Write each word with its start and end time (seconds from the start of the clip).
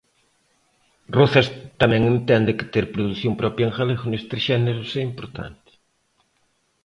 Rozas 1.17 1.47
tamén 1.81 2.03
entende 2.15 2.57
que 2.57 2.69
"ter 2.73 2.85
produción 2.95 3.33
propia 3.41 3.65
en 3.67 3.75
galego 3.77 4.05
nestes 4.07 4.41
xéneros 4.47 4.89
é 4.99 5.01
importante". 5.09 5.71